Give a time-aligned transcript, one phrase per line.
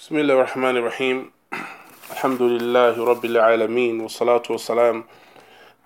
[0.00, 1.30] بسم الله الرحمن الرحيم
[2.12, 5.04] الحمد لله رب العالمين والصلاة والسلام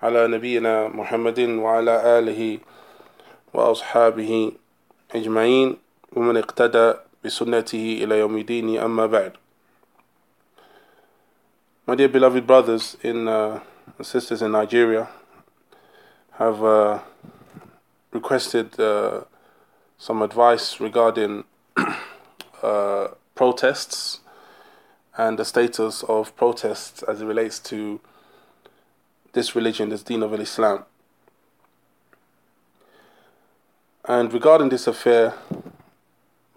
[0.03, 2.59] على نبينا محمد وعلى آله
[3.53, 4.51] وأصحابه
[5.15, 5.77] أجمعين
[6.13, 6.93] ومن اقتدى
[7.25, 9.33] بسنته إلى يوم الدين أما بعد
[11.87, 13.59] My dear beloved brothers in, uh,
[13.97, 15.07] and sisters in Nigeria
[16.37, 16.99] have uh,
[18.11, 19.21] requested uh,
[19.97, 21.45] some advice regarding
[22.61, 24.20] uh, protests
[25.16, 28.00] and the status of protests as it relates to
[29.32, 30.84] this religion, this deen of Islam.
[34.04, 35.34] And regarding this affair,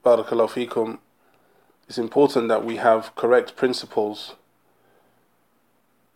[0.03, 0.99] Barakallahu fikum,
[1.87, 4.35] it's important that we have correct principles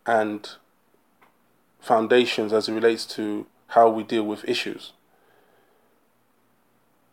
[0.05, 0.49] and
[1.79, 4.93] foundations as it relates to how we deal with issues.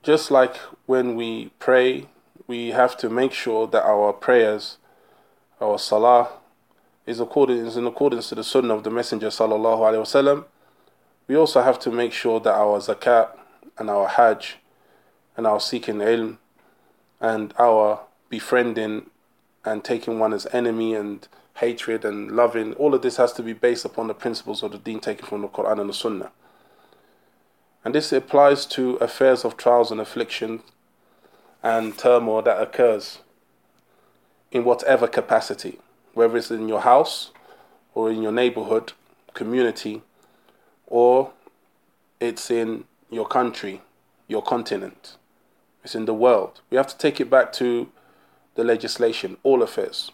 [0.03, 0.57] Just like
[0.87, 2.07] when we pray
[2.51, 4.77] we have to make sure that our prayers,
[5.61, 6.31] our salah,
[7.07, 10.45] is, according, is in accordance to the sunnah of the Messenger sallallahu alaihi wasallam.
[11.29, 13.29] We also have to make sure that our zakat
[13.79, 14.57] and our hajj
[15.37, 16.39] and our seeking ilm
[17.21, 19.11] and our befriending
[19.65, 23.53] and taking one as enemy and hatred and loving, all of this has to be
[23.53, 26.33] based upon the principles of the deen taken from the Quran and the Sunnah.
[27.85, 30.65] And this applies to affairs of trials and affliction
[31.64, 33.20] and turmoil that occurs
[34.52, 35.80] in whatever capacity,
[36.14, 37.32] whether it's in your house
[37.94, 38.94] or in your neighborhood,
[39.34, 40.02] community,
[40.88, 41.32] or
[42.20, 43.82] it's in your country,
[44.28, 45.18] your continent,
[45.84, 46.62] it's in the world.
[46.70, 47.90] We have to take it back to
[48.56, 50.12] the legislation, all affairs.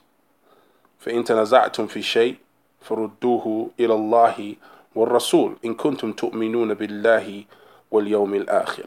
[1.02, 2.36] فإن تنازعتم في شيء
[2.82, 4.56] فردوه إلى الله
[4.96, 7.44] والرسول إن كنتم تؤمنون بالله
[7.92, 8.86] واليوم الآخر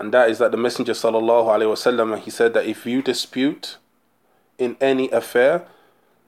[0.00, 3.78] and that is that the Messenger sallallahu alaihi wasallam he said that if you dispute
[4.58, 5.66] in any affair,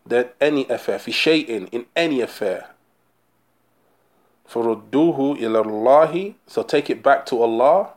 [0.06, 2.70] that any affair, fi shay'in, in any affair,
[4.50, 7.90] فَرُدُّوهُ إِلَى اللَّهِ So take it back to Allah,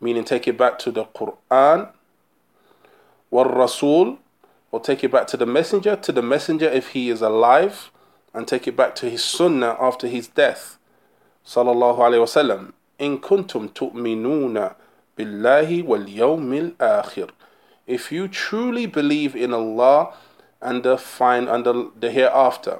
[0.00, 1.90] meaning take it back to the Quran,
[3.32, 4.18] وَالرَّسُولِ
[4.72, 7.92] Or take it back to the Messenger, to the Messenger if he is alive,
[8.34, 10.78] and take it back to his Sunnah after his death.
[11.46, 12.72] Sallallahu Alaihi Wasallam.
[12.98, 14.74] إِن كُنتُمْ تُؤْمِنُونَ
[15.17, 17.29] billahi wal yawmil akhir.
[17.85, 20.13] If you truly believe in Allah
[20.61, 22.79] and the fine and the, the hereafter.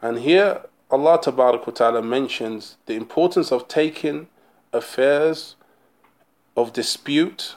[0.00, 4.28] And here Allah Ta'ala mentions the importance of taking
[4.72, 5.56] affairs
[6.56, 7.56] of dispute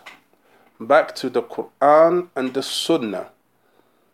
[0.79, 3.29] back to the Quran and the Sunnah.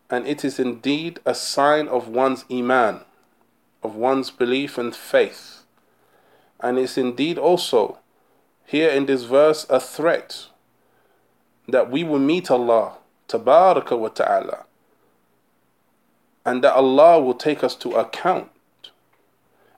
[0.09, 3.01] And it is indeed a sign of one's Iman,
[3.81, 5.63] of one's belief and faith.
[6.59, 7.97] And it's indeed also
[8.65, 10.47] here in this verse a threat
[11.67, 14.65] that we will meet Allah tabaraka wa ta'ala
[16.45, 18.49] and that Allah will take us to account.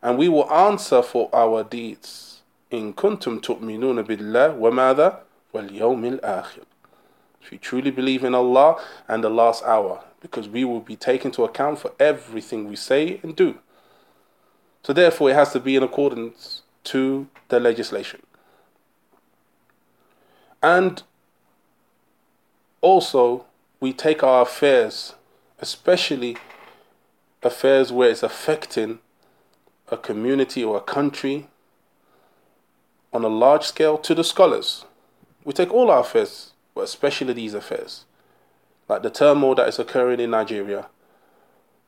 [0.01, 2.41] And we will answer for our deeds.
[2.69, 5.19] In kuntum tu'minuna billah wa madha
[5.53, 6.63] wal yawmil akhir.
[7.41, 11.31] If you truly believe in Allah and the last hour because we will be taken
[11.31, 13.59] to account for everything we say and do.
[14.83, 18.21] So therefore it has to be in accordance to the legislation
[20.67, 21.01] and
[22.81, 23.45] also,
[23.79, 25.15] we take our affairs,
[25.59, 26.35] especially
[27.41, 28.99] affairs where it's affecting
[29.89, 31.47] a community or a country
[33.13, 34.83] on a large scale, to the scholars.
[35.45, 38.03] We take all our affairs, but especially these affairs,
[38.89, 40.87] like the turmoil that is occurring in Nigeria,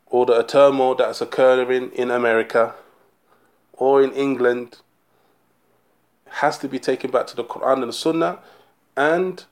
[0.07, 2.75] or the turmoil that is occurring in America,
[3.73, 4.77] or in England,
[6.29, 8.39] has to be taken back to the Quran and the Sunnah
[8.99, 9.45] and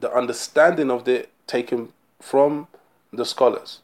[0.00, 2.68] the understanding of it taken from
[3.12, 3.80] the scholars.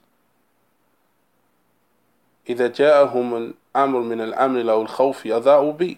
[2.48, 5.96] إذا جاءهم الأمر من الأمر أو الخوف أذاعوا به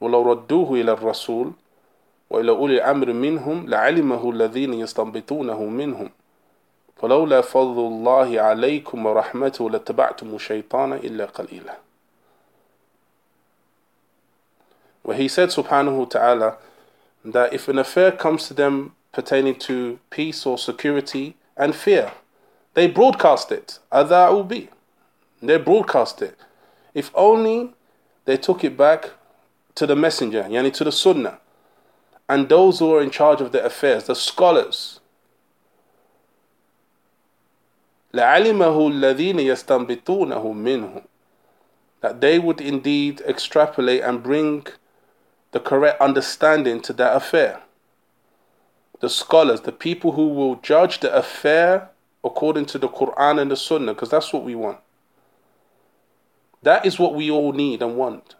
[0.00, 1.52] ولو ردوه إلى الرسول
[2.30, 6.10] وإلى أولي الأمر منهم لعلمه الذين يستنبطونه منهم.
[6.96, 11.85] فلولا فضل الله عليكم ورحمته لاتبعتم الشيطان إلا قليلا.
[15.05, 16.57] where he said subhanahu wa ta'ala
[17.25, 22.11] that if an affair comes to them pertaining to peace or security and fear,
[22.73, 23.79] they broadcast it.
[23.91, 24.69] Adha'u bi.
[25.41, 26.37] They broadcast it.
[26.93, 27.73] If only
[28.25, 29.11] they took it back
[29.75, 31.39] to the messenger, yani to the sunnah,
[32.29, 34.99] and those who are in charge of the affairs, the scholars.
[38.13, 41.03] لعلمه الذين يستنبطونه منه
[42.01, 44.65] that they would indeed extrapolate and bring
[45.56, 47.62] the correct understanding to that affair.
[49.00, 51.90] the scholars, the people who will judge the affair
[52.24, 54.78] according to the Quran and the Sunnah, because that's what we want.
[56.62, 58.34] That is what we all need and want.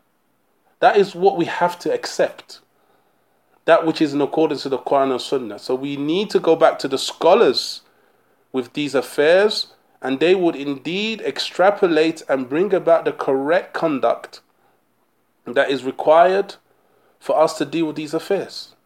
[0.80, 2.60] That is what we have to accept.
[3.64, 5.58] That which is in accordance to the Quran and Sunnah.
[5.58, 7.82] So we need to go back to the scholars
[8.52, 9.68] with these affairs,
[10.02, 14.40] and they would indeed extrapolate and bring about the correct conduct
[15.46, 16.56] that is required
[17.26, 18.76] for us to deal with these affairs.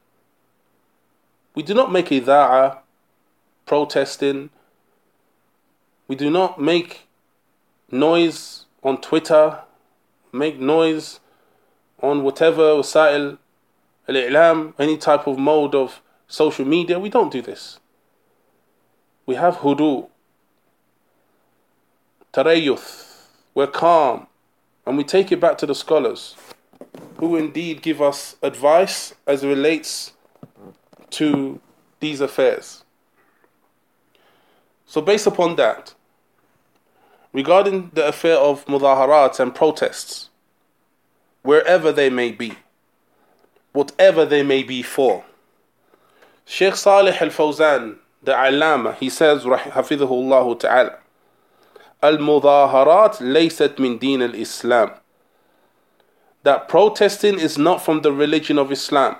[1.54, 2.78] We do not make ida'a
[3.66, 4.48] protesting.
[6.08, 7.06] We do not make
[7.90, 9.58] noise on Twitter,
[10.32, 11.20] make noise
[12.02, 13.36] on whatever wasa'il
[14.08, 16.98] al-i'lam, any type of mode of social media.
[16.98, 17.78] We don't do this.
[19.26, 20.08] We have hudu,
[22.32, 23.26] tarayyuth.
[23.54, 24.28] We're calm.
[24.86, 26.36] And we take it back to the scholars
[27.20, 30.12] who indeed give us advice as it relates
[31.10, 31.60] to
[32.00, 32.82] these affairs.
[34.86, 35.94] So, based upon that,
[37.32, 40.30] regarding the affair of mudaharat and protests,
[41.42, 42.54] wherever they may be,
[43.72, 45.24] whatever they may be for,
[46.46, 50.98] Sheikh Salih al Fawzan, the Allama, he says, Hafidhullah Ta'ala,
[52.02, 54.90] Al-Mudaharat laysat min din al-Islam.
[56.42, 59.16] That protesting is not from the religion of Islam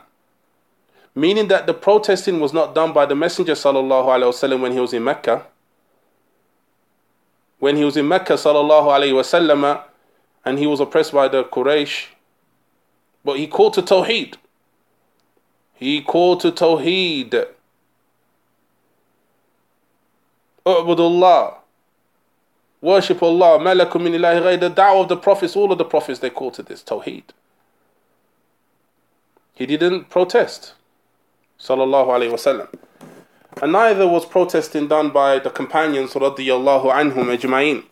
[1.15, 4.81] meaning that the protesting was not done by the Messenger sallallahu alaihi wasallam when he
[4.81, 5.47] was in Mecca.
[7.59, 9.83] When he was in Mecca sallallahu alaihi wasallam,
[10.45, 12.07] and he was oppressed by the Quraysh,
[13.25, 14.37] but he called to Tawheed.
[15.75, 17.47] He called to Tawheed.
[20.65, 21.60] Ubudullah.
[22.82, 23.60] Worship Allah.
[23.60, 26.64] Malakum min ilahi The da'wah of the prophets, all of the prophets, they called to
[26.64, 27.24] this Tawheed.
[29.54, 30.74] He didn't protest
[31.60, 32.68] sallallahu alaihi wasallam.
[33.62, 37.86] And neither was protesting done by the companions radiyallahu anhum ajma'in.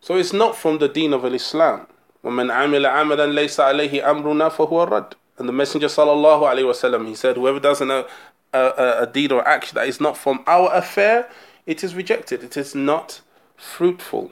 [0.00, 1.86] So it's not from the deen of Islam.
[2.24, 7.14] وَمَنْ عَمِلَ عَمَلًا لَيْسَ عَلَيْهِ أَمْرُنَا فَهُوَ الرَّدْ And the Messenger sallallahu alaihi wasallam, he
[7.14, 8.06] said, whoever does a,
[8.52, 8.58] a,
[9.02, 11.28] a deed or action that is not from our affair,
[11.66, 12.42] it is rejected.
[12.44, 13.20] It is not
[13.56, 14.30] fruitful.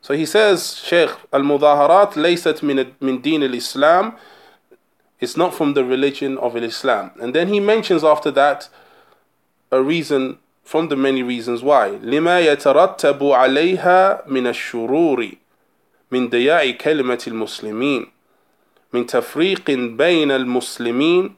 [0.00, 4.16] So he says, Shaykh, al-mudaharat laysat min, min deen al-Islam
[5.22, 7.12] it's not from the religion of Islam.
[7.20, 8.68] And then he mentions after that
[9.70, 11.90] a reason from the many reasons why.
[12.02, 15.30] لما يترتب عليها من الشرور
[16.10, 18.06] من ضياع كلمة المسلمين
[18.92, 21.34] من تفريق بين المسلمين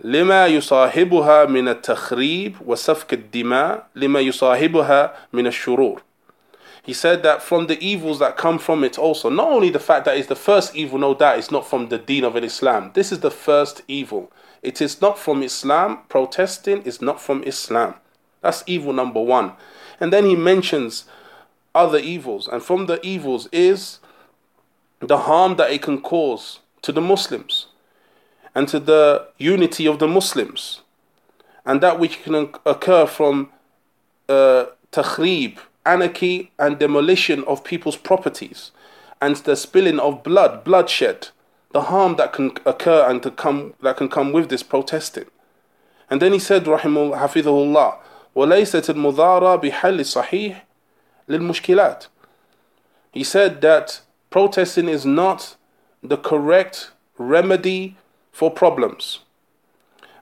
[0.00, 6.02] لما يصاحبها من التخريب وسفك الدماء لما يصاحبها من الشرور
[6.86, 10.04] he said that from the evils that come from it also, not only the fact
[10.04, 12.92] that it's the first evil, no doubt it's not from the deen of Islam.
[12.94, 14.30] This is the first evil.
[14.62, 15.98] It is not from Islam.
[16.08, 17.94] Protesting is not from Islam.
[18.40, 19.54] That's evil number one.
[19.98, 21.06] And then he mentions
[21.74, 22.46] other evils.
[22.46, 23.98] And from the evils is
[25.00, 27.66] the harm that it can cause to the Muslims
[28.54, 30.80] and to the unity of the Muslims.
[31.64, 33.50] And that which can occur from
[34.28, 38.70] uh, takhrib, anarchy and demolition of people's properties
[39.20, 41.28] and the spilling of blood, bloodshed,
[41.72, 45.26] the harm that can occur and to come that can come with this protesting.
[46.08, 47.98] And then he said, Rahimul Hafidhullah,
[48.34, 50.64] وليست المضارة بحل صحيح
[51.28, 52.06] للمشكلات.
[53.12, 55.56] He said that protesting is not
[56.02, 57.96] the correct remedy
[58.40, 59.20] for problems.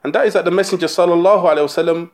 [0.02, 2.10] And that is that the Messenger sallallahu alaihi wasallam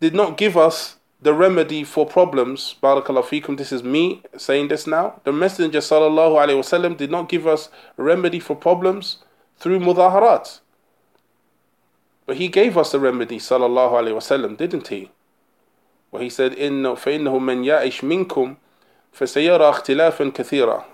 [0.00, 4.88] did not give us the remedy for problems, barakallahu fikum, this is me saying this
[4.88, 5.20] now.
[5.22, 9.18] The Messenger sallallahu alayhi wasallam did not give us a remedy for problems
[9.56, 10.58] through mudaharat.
[12.26, 15.12] But he gave us the remedy, sallallahu alayhi wasallam, didn't he?
[16.10, 18.56] Where he said, إِنَّ فَإِنَّهُ مَنْ يَعِشْ مِنْكُمْ
[19.14, 20.84] فَسَيَرَى اخْتِلَافًا كَثِيرًا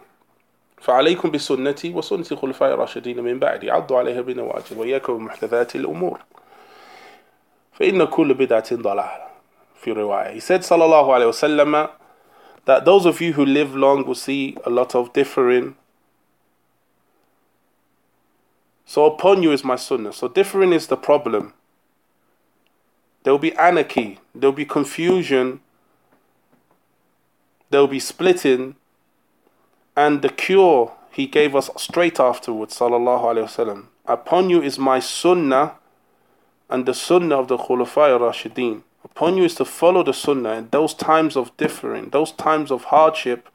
[0.83, 6.19] فعليكم بسنتي وسنة الخلفاء الراشدين من بعدي عضوا عليها بنواجذ وإياكم بمحدثات الأمور
[7.73, 9.23] فإن كل بدعة ضلالة
[9.85, 10.33] riwayah.
[10.33, 11.89] He said, Sallallahu Alaihi Wasallam,
[12.65, 15.75] that those of you who live long will see a lot of differing.
[18.85, 20.13] So upon you is my sunnah.
[20.13, 21.53] So differing is the problem.
[23.23, 25.61] There will be anarchy, there will be confusion,
[27.69, 28.75] there will be splitting,
[29.95, 33.85] and the cure he gave us straight afterwards, sallallahu alayhi wasallam.
[34.05, 35.75] Upon you is my sunnah
[36.69, 38.81] and the sunnah of the Khulafai Rashideen.
[39.03, 42.85] Upon you is to follow the sunnah in those times of differing, those times of
[42.85, 43.47] hardship,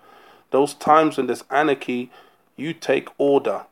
[0.51, 2.11] those times when there's anarchy,
[2.57, 3.65] you take order.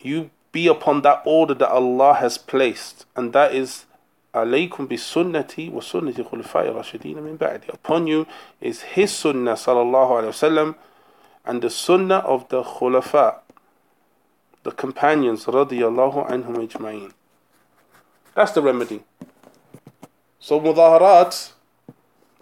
[0.00, 3.84] You be upon that order that Allah has placed, and that is
[4.34, 7.68] alaykum bi sunnati wa sunnati khulafai rashideen min ba'di.
[7.72, 8.26] Upon you
[8.60, 10.74] is His sunnah, sallallahu alayhi wasallam
[11.49, 13.39] and the Sunnah of the Khulafa,
[14.63, 17.13] the companions radiyallahu anhum ajma'in.
[18.33, 19.03] That's the remedy.
[20.39, 21.51] So mudaharat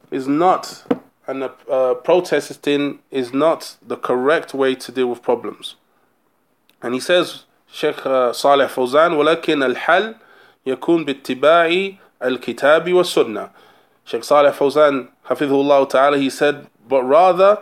[0.10, 0.86] is not,
[1.27, 5.75] and uh, protesting is not the correct way to deal with problems.
[6.82, 10.15] And he says, Sheikh uh, Saleh Fawzan, ولكن الحل
[10.65, 13.50] يكون باتباع الكتاب والسنة.
[14.05, 17.62] Sheikh Saleh Fawzan, Hafidhullah Ta'ala, he said, but rather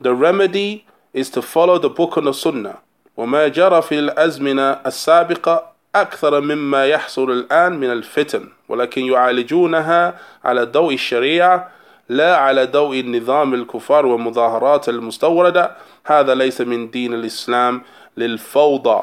[0.00, 2.78] the remedy is to follow the book and the sunnah.
[3.16, 8.48] وما جرى في الأزمنة السابقة أكثر مما يحصل الآن من الفتن.
[8.68, 11.70] ولكن يعالجونها على ضوء الشريعة
[12.08, 15.76] لا على ضوء النظام الكفار والمظاهرات المستوردة.
[16.04, 17.82] هذا ليس من دين الإسلام.
[18.16, 19.02] للفوضى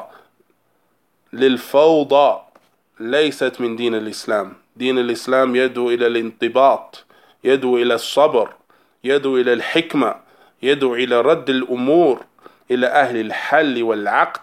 [1.32, 2.40] للفوضى
[3.00, 4.52] ليست من دين الإسلام.
[4.76, 7.04] دين الإسلام يدعو إلى الانضباط
[7.44, 8.48] يدعو إلى الصبر
[9.04, 10.23] يدعو إلى الحكمة.
[10.64, 12.24] يدعو إلى رد الأمور
[12.70, 14.40] إلى أهل الحل والعقد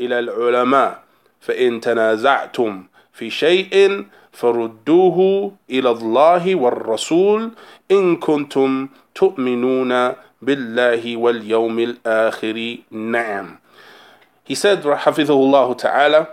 [0.00, 1.02] إلى العلماء.
[1.40, 7.50] فإن تنازعتم في شيء فردوه إلى الله والرسول
[7.90, 10.12] إن كنتم تؤمنون
[10.42, 12.78] بالله واليوم الآخر.
[12.90, 13.58] نعم.
[14.44, 16.28] He said, حفظه ta'ala,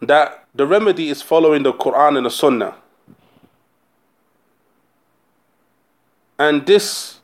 [0.00, 2.74] that the remedy is following the Quran and the Sunnah.
[6.38, 7.20] And this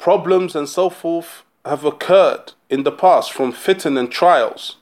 [0.00, 4.76] problems and so forth have occurred in the past from fitan and trials.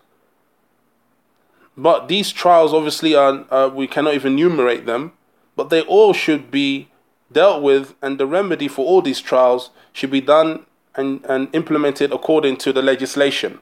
[1.77, 5.13] But these trials obviously are, uh, we cannot even enumerate them,
[5.57, 6.89] but they all should be
[7.33, 12.13] dealt with, and the remedy for all these trials should be done and, and implemented
[12.13, 13.59] according to the legislation,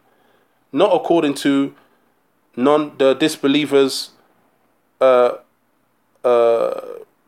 [0.73, 1.75] not according to
[2.55, 4.11] non the disbelievers'
[5.01, 5.33] uh,
[6.23, 6.81] uh,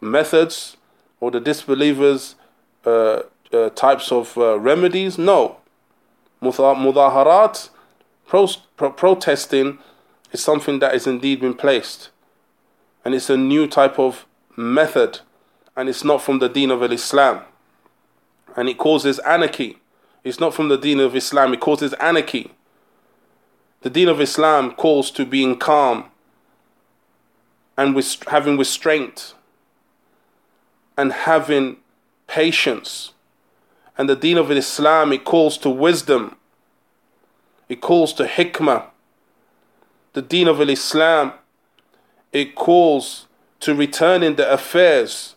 [0.02, 0.76] methods
[1.18, 2.34] or the disbelievers'
[3.52, 5.18] uh, types of uh, remedies.
[5.18, 5.58] No,
[6.42, 7.70] mudaharat,
[8.26, 9.78] pro- pro- protesting,
[10.32, 12.10] is something that is indeed been placed,
[13.04, 14.26] and it's a new type of
[14.56, 15.20] method,
[15.76, 17.42] and it's not from the Deen of Islam,
[18.56, 19.78] and it causes anarchy.
[20.24, 21.54] It's not from the Deen of Islam.
[21.54, 22.50] It causes anarchy.
[23.80, 26.10] The Deen of Islam calls to being calm
[27.76, 29.34] and with having restraint
[30.96, 31.76] and having
[32.26, 33.12] patience.
[33.98, 36.36] And the Deen of Islam, it calls to wisdom,
[37.68, 38.86] it calls to hikmah.
[40.14, 41.32] The Deen of Islam,
[42.32, 43.26] it calls
[43.60, 45.34] to returning the affairs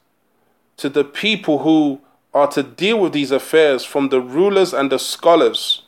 [0.78, 2.02] to the people who
[2.34, 5.84] are to deal with these affairs from the rulers and the scholars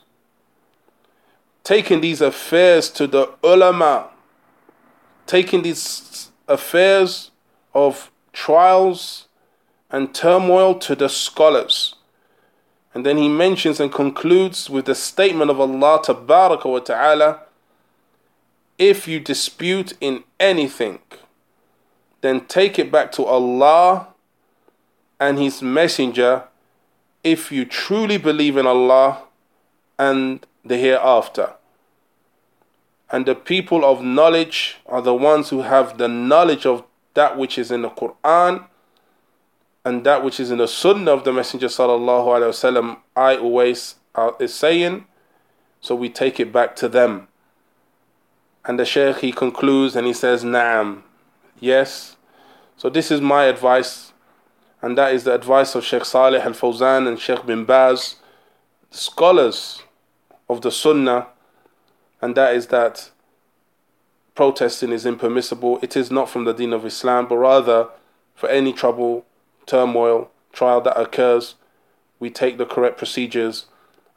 [1.63, 4.09] taking these affairs to the ulama,
[5.25, 7.31] taking these affairs
[7.73, 9.27] of trials
[9.89, 11.95] and turmoil to the scholars.
[12.93, 17.39] And then he mentions and concludes with the statement of Allah Tabaraka wa Ta'ala
[18.77, 20.99] if you dispute in anything,
[22.21, 24.07] then take it back to Allah
[25.19, 26.43] and His Messenger
[27.23, 29.23] if you truly believe in Allah
[29.97, 31.53] and the hereafter.
[33.09, 36.83] And the people of knowledge are the ones who have the knowledge of
[37.13, 38.65] that which is in the Quran
[39.85, 42.97] and that which is in the Sunnah of the Messenger sallallahu alaihi wasallam.
[43.15, 45.05] I always uh, is saying,
[45.81, 47.27] so we take it back to them.
[48.65, 51.01] And the Shaykh he concludes and he says, "Naam,
[51.59, 52.15] yes."
[52.77, 54.13] So this is my advice,
[54.81, 58.15] and that is the advice of Sheikh Saleh Al Fawzan and Sheikh Bin Baz,
[58.89, 59.83] scholars
[60.49, 61.27] of the Sunnah,
[62.21, 63.11] and that is that
[64.33, 65.79] protesting is impermissible.
[65.81, 67.89] It is not from the deen of Islam, but rather
[68.33, 69.25] for any trouble,
[69.66, 71.54] turmoil, trial that occurs,
[72.18, 73.66] we take the correct procedures,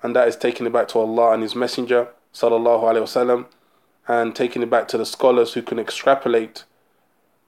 [0.01, 3.45] and that is taking it back to Allah and His Messenger, sallallahu alaihi wasallam,
[4.07, 6.63] and taking it back to the scholars who can extrapolate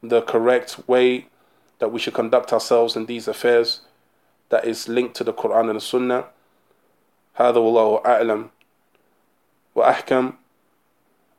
[0.01, 1.27] the correct way
[1.79, 3.81] that we should conduct ourselves in these affairs
[4.49, 6.25] that is linked to the Quran and the Sunnah.
[7.37, 8.49] هذا والله أعلم
[9.75, 10.33] وأحكم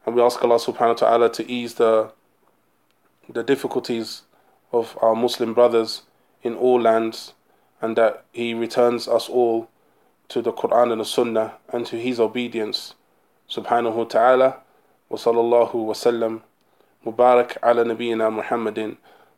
[0.06, 2.10] and we ask Allah subhanahu wa ta'ala to ease the
[3.28, 4.22] the difficulties
[4.72, 6.02] of our Muslim brothers
[6.43, 7.33] in all lands,
[7.81, 9.69] and that He returns us all
[10.29, 12.95] to the Quran and the Sunnah and to His obedience.
[13.49, 14.57] Subhanahu wa ta'ala
[15.09, 16.41] wa sallallahu wa sallam.
[17.05, 18.97] Mubarak ala nabiyyina Muhammadin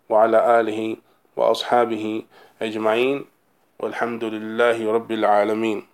[0.10, 1.00] wa ala alihi
[1.36, 2.26] wa ashabihi
[2.60, 3.26] ajma'in.
[3.80, 5.86] Walhamdulillahi rabbil alameen.